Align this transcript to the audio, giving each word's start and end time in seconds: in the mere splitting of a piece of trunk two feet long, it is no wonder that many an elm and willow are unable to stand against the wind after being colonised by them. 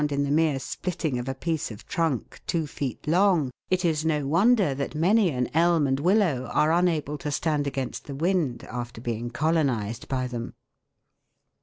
in 0.09 0.23
the 0.23 0.31
mere 0.31 0.57
splitting 0.57 1.19
of 1.19 1.29
a 1.29 1.35
piece 1.35 1.69
of 1.69 1.85
trunk 1.85 2.41
two 2.47 2.65
feet 2.65 3.07
long, 3.07 3.51
it 3.69 3.85
is 3.85 4.03
no 4.03 4.25
wonder 4.25 4.73
that 4.73 4.95
many 4.95 5.29
an 5.29 5.47
elm 5.53 5.85
and 5.85 5.99
willow 5.99 6.45
are 6.51 6.73
unable 6.73 7.19
to 7.19 7.29
stand 7.29 7.67
against 7.67 8.05
the 8.05 8.15
wind 8.15 8.63
after 8.63 8.99
being 8.99 9.29
colonised 9.29 10.07
by 10.07 10.25
them. 10.25 10.55